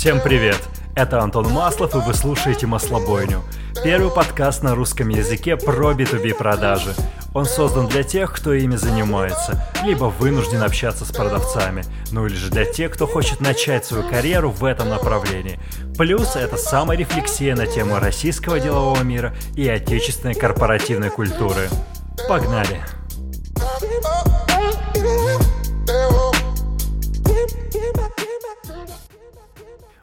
[0.00, 0.56] Всем привет!
[0.96, 3.42] Это Антон Маслов, и вы слушаете «Маслобойню».
[3.84, 6.94] Первый подкаст на русском языке про B2B продажи.
[7.34, 12.50] Он создан для тех, кто ими занимается, либо вынужден общаться с продавцами, ну или же
[12.50, 15.60] для тех, кто хочет начать свою карьеру в этом направлении.
[15.98, 21.68] Плюс это саморефлексия на тему российского делового мира и отечественной корпоративной культуры.
[22.26, 22.80] Погнали!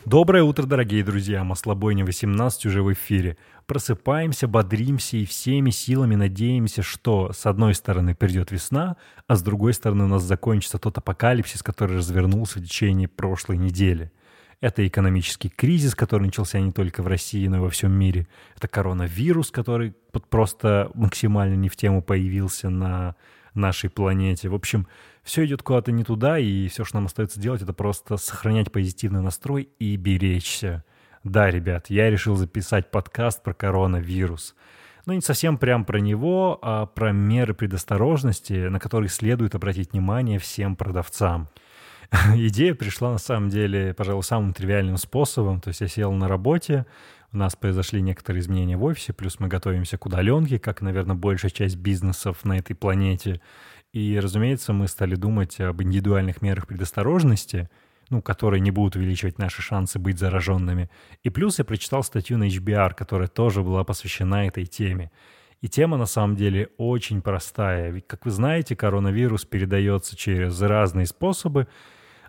[0.09, 1.43] Доброе утро, дорогие друзья!
[1.43, 3.35] Маслобойня 18 уже в эфире.
[3.65, 8.95] Просыпаемся, бодримся и всеми силами надеемся, что с одной стороны придет весна,
[9.27, 14.13] а с другой стороны у нас закончится тот апокалипсис, который развернулся в течение прошлой недели.
[14.61, 18.29] Это экономический кризис, который начался не только в России, но и во всем мире.
[18.55, 19.93] Это коронавирус, который
[20.29, 23.17] просто максимально не в тему появился на
[23.57, 24.49] нашей планете.
[24.49, 24.87] В общем,
[25.23, 29.21] все идет куда-то не туда, и все, что нам остается делать, это просто сохранять позитивный
[29.21, 30.83] настрой и беречься.
[31.23, 34.55] Да, ребят, я решил записать подкаст про коронавирус.
[35.05, 40.37] Но не совсем прям про него, а про меры предосторожности, на которые следует обратить внимание
[40.37, 41.49] всем продавцам.
[42.35, 45.61] Идея пришла на самом деле, пожалуй, самым тривиальным способом.
[45.61, 46.85] То есть я сел на работе,
[47.33, 51.51] у нас произошли некоторые изменения в офисе, плюс мы готовимся к удаленке, как, наверное, большая
[51.51, 53.41] часть бизнесов на этой планете.
[53.91, 57.69] И, разумеется, мы стали думать об индивидуальных мерах предосторожности,
[58.09, 60.89] ну, которые не будут увеличивать наши шансы быть зараженными.
[61.23, 65.11] И плюс я прочитал статью на HBR, которая тоже была посвящена этой теме.
[65.59, 67.89] И тема на самом деле очень простая.
[67.89, 71.67] Ведь, как вы знаете, коронавирус передается через разные способы,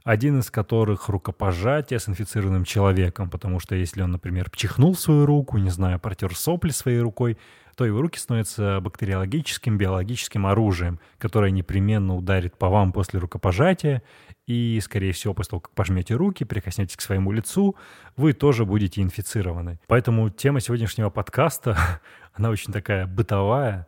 [0.05, 5.59] один из которых рукопожатие с инфицированным человеком, потому что если он, например, чихнул свою руку,
[5.59, 7.39] не знаю, протер сопли своей рукой,
[7.79, 14.03] то его руки становятся бактериологическим, биологическим оружием, которое непременно ударит по вам после рукопожатия,
[14.49, 17.77] и, скорее всего, после того, как пожмете руки, прикоснетесь к своему лицу,
[18.17, 19.79] вы тоже будете инфицированы.
[19.87, 21.77] Поэтому тема сегодняшнего подкаста,
[22.33, 23.87] она очень такая бытовая,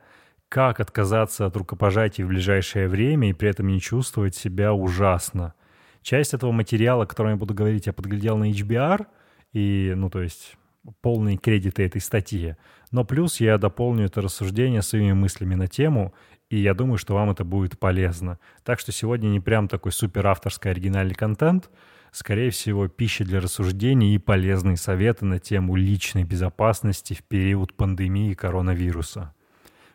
[0.48, 5.55] как отказаться от рукопожатий в ближайшее время и при этом не чувствовать себя ужасно.
[6.02, 9.06] Часть этого материала, о котором я буду говорить, я подглядел на HBR,
[9.52, 10.56] и, ну, то есть
[11.02, 12.56] полные кредиты этой статьи.
[12.90, 16.14] Но плюс я дополню это рассуждение своими мыслями на тему,
[16.48, 18.38] и я думаю, что вам это будет полезно.
[18.64, 21.70] Так что сегодня не прям такой супер авторский оригинальный контент,
[22.12, 28.34] скорее всего, пища для рассуждений и полезные советы на тему личной безопасности в период пандемии
[28.34, 29.34] коронавируса.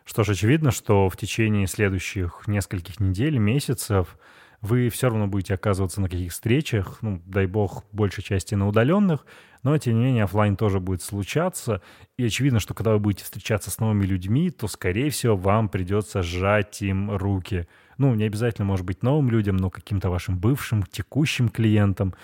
[0.04, 4.16] Что ж, очевидно, что в течение следующих нескольких недель, месяцев–
[4.60, 9.26] вы все равно будете оказываться на каких встречах, ну, дай бог, большей части на удаленных,
[9.62, 11.82] но, тем не менее, офлайн тоже будет случаться.
[12.16, 16.22] И очевидно, что когда вы будете встречаться с новыми людьми, то, скорее всего, вам придется
[16.22, 17.66] сжать им руки.
[17.98, 22.14] Ну, не обязательно, может быть, новым людям, но каким-то вашим бывшим, текущим клиентам.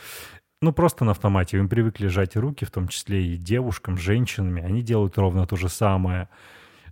[0.61, 1.59] Ну, просто на автомате.
[1.59, 4.63] Им привыкли сжать руки, в том числе и девушкам, женщинами.
[4.63, 6.29] Они делают ровно то же самое.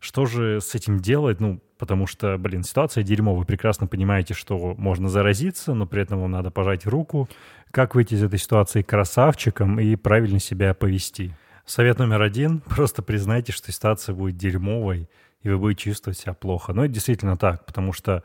[0.01, 1.41] Что же с этим делать?
[1.41, 3.35] Ну, потому что, блин, ситуация дерьмо.
[3.35, 7.29] Вы прекрасно понимаете, что можно заразиться, но при этом вам надо пожать руку.
[7.71, 11.35] Как выйти из этой ситуации красавчиком и правильно себя повести?
[11.67, 12.61] Совет номер один.
[12.67, 15.09] Просто признайте, что ситуация будет дерьмовой,
[15.43, 16.73] и вы будете чувствовать себя плохо.
[16.73, 18.23] Но это действительно так, потому что,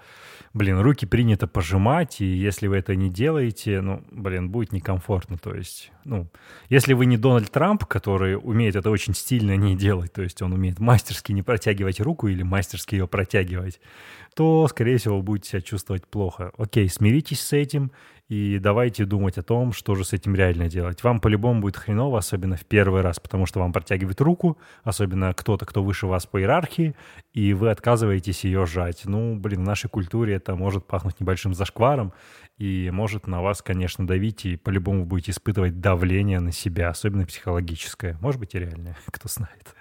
[0.53, 5.37] блин, руки принято пожимать, и если вы это не делаете, ну, блин, будет некомфортно.
[5.37, 6.27] То есть, ну,
[6.69, 10.53] если вы не Дональд Трамп, который умеет это очень стильно не делать, то есть он
[10.53, 13.79] умеет мастерски не протягивать руку или мастерски ее протягивать,
[14.35, 16.51] то, скорее всего, вы будете себя чувствовать плохо.
[16.57, 17.91] Окей, смиритесь с этим,
[18.27, 21.03] и давайте думать о том, что же с этим реально делать.
[21.03, 25.65] Вам по-любому будет хреново, особенно в первый раз, потому что вам протягивает руку, особенно кто-то,
[25.65, 26.95] кто выше вас по иерархии,
[27.33, 29.01] и вы отказываетесь ее сжать.
[29.05, 32.13] Ну, блин, в нашей культуре это может пахнуть небольшим зашкваром,
[32.57, 38.17] и может на вас, конечно, давить, и по-любому будете испытывать давление на себя, особенно психологическое.
[38.21, 39.75] Может быть и реальное, кто знает.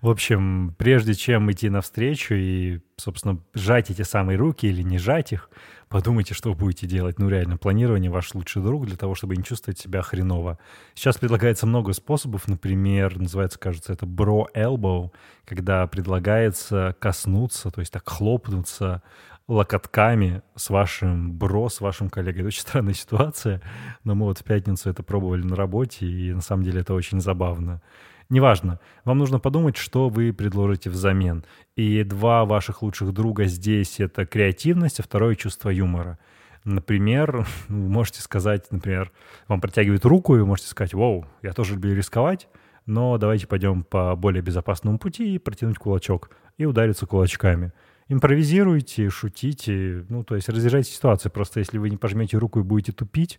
[0.00, 5.32] В общем, прежде чем идти навстречу и, собственно, сжать эти самые руки или не сжать
[5.32, 5.50] их,
[5.88, 7.18] подумайте, что будете делать.
[7.18, 10.60] Ну, реально, планирование ваш лучший друг для того, чтобы не чувствовать себя хреново.
[10.94, 12.46] Сейчас предлагается много способов.
[12.46, 15.10] Например, называется, кажется, это bro elbow,
[15.44, 19.02] когда предлагается коснуться, то есть так хлопнуться
[19.48, 22.40] локотками с вашим бро, с вашим коллегой.
[22.40, 23.62] Это очень странная ситуация,
[24.04, 27.20] но мы вот в пятницу это пробовали на работе, и на самом деле это очень
[27.20, 27.82] забавно.
[28.28, 31.46] Неважно, вам нужно подумать, что вы предложите взамен.
[31.76, 36.18] И два ваших лучших друга здесь— это креативность, а второе— чувство юмора.
[36.64, 39.10] Например, вы можете сказать, например,
[39.48, 42.48] вам протягивают руку, и вы можете сказать, «Воу, я тоже люблю рисковать,
[42.84, 47.72] но давайте пойдем по более безопасному пути и протянуть кулачок, и удариться кулачками».
[48.08, 51.30] Импровизируйте, шутите, ну, то есть разъезжайте ситуацию.
[51.30, 53.38] Просто если вы не пожмете руку и будете тупить,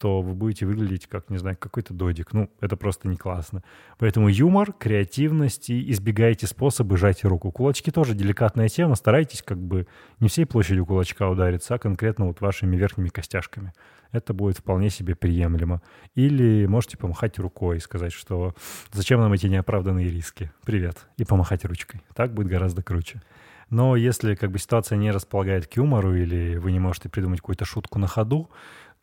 [0.00, 2.32] то вы будете выглядеть как, не знаю, какой-то додик.
[2.32, 3.62] Ну, это просто не классно.
[3.98, 7.52] Поэтому юмор, креативность и избегайте способы жать руку.
[7.52, 8.94] Кулачки тоже деликатная тема.
[8.94, 9.86] Старайтесь как бы
[10.18, 13.74] не всей площадью кулачка удариться, а конкретно вот вашими верхними костяшками.
[14.10, 15.82] Это будет вполне себе приемлемо.
[16.14, 18.54] Или можете помахать рукой и сказать, что
[18.92, 20.50] зачем нам эти неоправданные риски?
[20.64, 21.06] Привет.
[21.18, 22.00] И помахать ручкой.
[22.14, 23.20] Так будет гораздо круче.
[23.70, 27.64] Но если как бы ситуация не располагает к юмору или вы не можете придумать какую-то
[27.64, 28.50] шутку на ходу,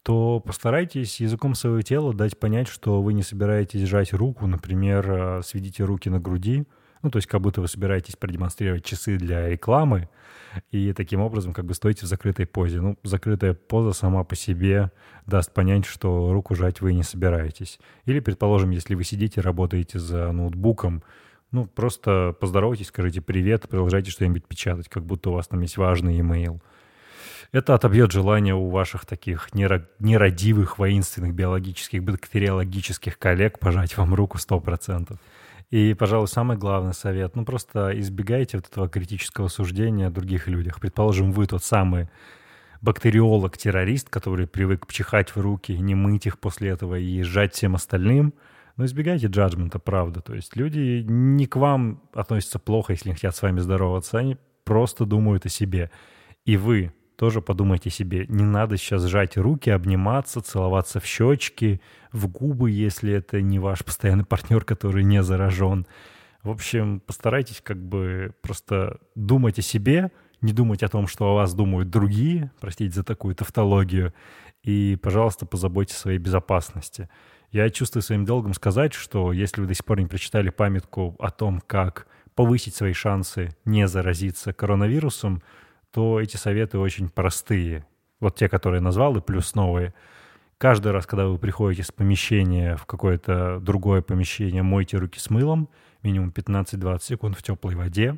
[0.04, 5.42] то постарайтесь языком своего тела дать понять, что вы не собираетесь сжать руку, например, э,
[5.44, 6.66] сведите руки на груди,
[7.02, 10.10] ну, то есть как будто вы собираетесь продемонстрировать часы для рекламы,
[10.72, 12.82] и таким образом как бы стоите в закрытой позе.
[12.82, 14.92] Ну, закрытая поза сама по себе
[15.26, 17.80] даст понять, что руку жать вы не собираетесь.
[18.06, 21.04] Или, предположим, если вы сидите, работаете за ноутбуком,
[21.52, 26.20] ну, просто поздоровайтесь, скажите привет, продолжайте что-нибудь печатать, как будто у вас там есть важный
[26.20, 26.62] имейл.
[27.54, 35.18] Это отобьет желание у ваших таких нерадивых, воинственных биологических, бактериологических коллег пожать вам руку 100%.
[35.70, 40.80] И, пожалуй, самый главный совет, ну просто избегайте вот этого критического суждения о других людях.
[40.80, 42.10] Предположим, вы тот самый
[42.82, 48.34] бактериолог-террорист, который привык чихать в руки, не мыть их после этого и сжать всем остальным,
[48.78, 50.22] но избегайте джаджмента, правда.
[50.22, 54.38] То есть люди не к вам относятся плохо, если не хотят с вами здороваться, они
[54.64, 55.92] просто думают о себе.
[56.46, 61.82] И вы тоже подумайте себе, не надо сейчас сжать руки, обниматься, целоваться в щечки,
[62.12, 65.88] в губы, если это не ваш постоянный партнер, который не заражен.
[66.44, 71.34] В общем, постарайтесь как бы просто думать о себе, не думать о том, что о
[71.34, 74.14] вас думают другие, простите за такую тавтологию,
[74.62, 77.10] и, пожалуйста, позаботьтесь о своей безопасности.
[77.52, 81.32] Я чувствую своим долгом сказать, что если вы до сих пор не прочитали памятку о
[81.32, 85.42] том, как повысить свои шансы не заразиться коронавирусом,
[85.92, 87.88] то эти советы очень простые.
[88.20, 89.94] Вот те, которые я назвал, и плюс новые.
[90.58, 95.70] Каждый раз, когда вы приходите с помещения в какое-то другое помещение, мойте руки с мылом,
[96.04, 98.18] минимум 15-20 секунд в теплой воде.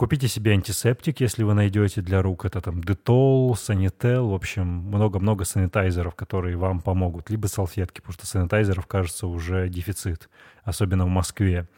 [0.00, 2.46] Купите себе антисептик, если вы найдете для рук.
[2.46, 7.28] Это там детол, санител, в общем, много-много санитайзеров, которые вам помогут.
[7.28, 10.30] Либо салфетки, потому что санитайзеров, кажется, уже дефицит,
[10.64, 11.68] особенно в Москве.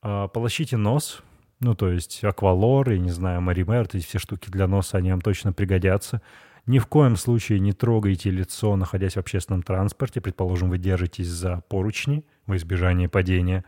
[0.00, 1.24] А, полощите нос,
[1.58, 5.20] ну, то есть аквалор, и, не знаю, маример, эти все штуки для носа, они вам
[5.20, 6.22] точно пригодятся.
[6.66, 10.20] Ни в коем случае не трогайте лицо, находясь в общественном транспорте.
[10.20, 13.64] Предположим, вы держитесь за поручни во избежание падения.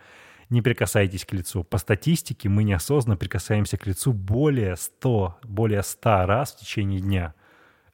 [0.50, 1.62] Не прикасайтесь к лицу.
[1.62, 7.35] По статистике мы неосознанно прикасаемся к лицу более 100, более 100 раз в течение дня.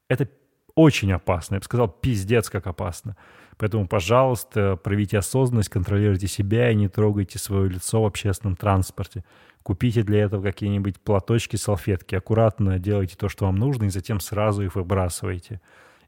[0.08, 0.28] Это
[0.76, 1.54] очень опасно.
[1.54, 3.16] Я бы сказал, пиздец, как опасно.
[3.56, 9.24] Поэтому, пожалуйста, проявите осознанность, контролируйте себя и не трогайте свое лицо в общественном транспорте.
[9.62, 12.14] Купите для этого какие-нибудь платочки, салфетки.
[12.14, 15.60] Аккуратно делайте то, что вам нужно, и затем сразу их выбрасывайте.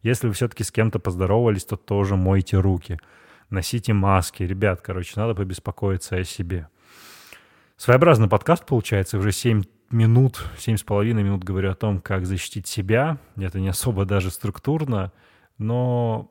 [0.03, 2.99] Если вы все-таки с кем-то поздоровались, то тоже мойте руки.
[3.51, 4.43] Носите маски.
[4.43, 6.69] Ребят, короче, надо побеспокоиться о себе.
[7.77, 13.19] Своеобразный подкаст получается, уже 7 минут, 7,5 минут говорю о том, как защитить себя.
[13.37, 15.13] Это не особо даже структурно,
[15.59, 16.31] но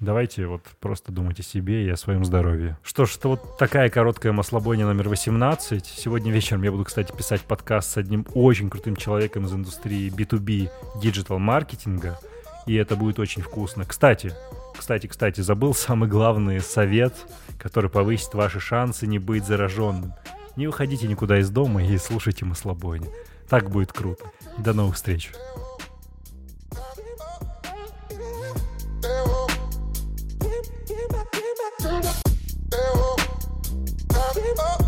[0.00, 2.78] Давайте вот просто думать о себе и о своем здоровье.
[2.84, 5.84] Что ж, это вот такая короткая маслобойня номер 18.
[5.84, 10.70] Сегодня вечером я буду, кстати, писать подкаст с одним очень крутым человеком из индустрии B2B
[11.02, 12.16] диджитал-маркетинга.
[12.66, 13.84] И это будет очень вкусно.
[13.84, 14.32] Кстати,
[14.78, 17.14] кстати, кстати, забыл самый главный совет,
[17.58, 20.14] который повысит ваши шансы не быть зараженным.
[20.56, 23.10] Не уходите никуда из дома и слушайте маслобойни.
[23.48, 24.30] Так будет круто.
[24.56, 25.32] До новых встреч.
[34.60, 34.87] Oh